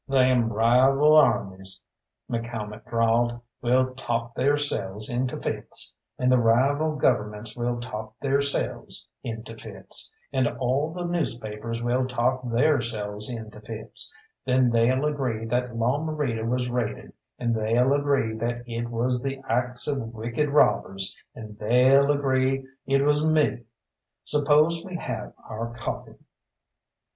[0.07, 1.79] "Them rival armies,"
[2.27, 9.55] McCalmont drawled, "will talk theyrselves into fits, and the rival Governments will talk theyrselves into
[9.55, 14.11] fits; and all the newspapers will talk theyrselves into fits;
[14.43, 19.39] then they'll agree that La Morita was raided, and they'll agree that it was the
[19.47, 23.65] acts of wicked robbers, and they'll agree it was me.
[24.25, 26.17] 'Spose we have our coffee."